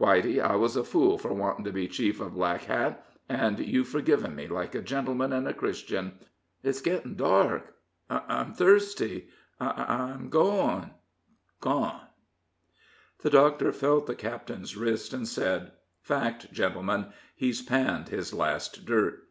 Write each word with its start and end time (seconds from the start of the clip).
Whitey, 0.00 0.40
I 0.42 0.56
was 0.56 0.74
a 0.74 0.82
fool 0.82 1.16
for 1.16 1.32
wanting 1.32 1.64
to 1.64 1.70
be 1.72 1.86
chief 1.86 2.20
of 2.20 2.34
Black 2.34 2.62
Hat, 2.64 3.06
and 3.28 3.56
you've 3.60 3.86
forgiven 3.88 4.34
me 4.34 4.48
like 4.48 4.74
a 4.74 4.82
gentleman 4.82 5.32
and 5.32 5.46
a 5.46 5.54
Christian. 5.54 6.18
It's 6.64 6.80
getting 6.80 7.14
dark 7.14 7.72
I'm 8.10 8.52
thirsty 8.52 9.28
I'm 9.60 10.28
going 10.28 10.90
gone!" 11.60 12.00
The 13.22 13.30
doctor 13.30 13.70
felt 13.70 14.08
the 14.08 14.16
captain's 14.16 14.76
wrist, 14.76 15.12
and 15.12 15.28
said: 15.28 15.70
"Fact, 16.00 16.50
gentlemen, 16.52 17.12
he's 17.36 17.62
panned 17.62 18.08
his 18.08 18.34
last 18.34 18.86
dirt." 18.86 19.22